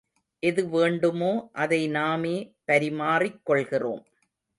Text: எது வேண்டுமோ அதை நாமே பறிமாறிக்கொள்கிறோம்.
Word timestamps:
எது 0.43 0.61
வேண்டுமோ 0.69 1.29
அதை 1.53 1.79
நாமே 1.87 2.33
பறிமாறிக்கொள்கிறோம். 2.67 4.01